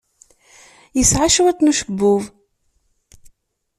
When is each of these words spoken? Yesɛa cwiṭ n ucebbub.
Yesɛa 0.97 1.27
cwiṭ 1.35 1.59
n 1.61 1.71
ucebbub. 1.71 2.23